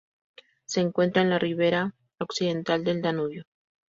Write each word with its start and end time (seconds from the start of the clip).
Se 0.65 0.81
encuentra 0.81 1.21
en 1.21 1.29
la 1.29 1.37
ribera 1.37 1.93
occidental 2.17 2.83
del 2.83 3.03
Danubio. 3.03 3.45